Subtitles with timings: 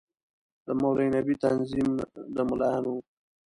[0.65, 1.89] د مولوي نبي تنظیم
[2.35, 3.01] د ملايانو وو.